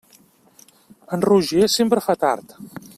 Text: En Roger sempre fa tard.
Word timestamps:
En 1.17 1.25
Roger 1.29 1.69
sempre 1.77 2.05
fa 2.07 2.21
tard. 2.27 2.61